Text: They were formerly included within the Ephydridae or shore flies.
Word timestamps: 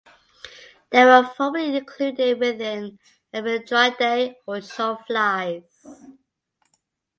They 0.89 1.05
were 1.05 1.23
formerly 1.37 1.77
included 1.77 2.39
within 2.39 2.97
the 3.31 3.37
Ephydridae 3.43 4.33
or 4.47 4.59
shore 4.59 4.97
flies. 5.05 5.85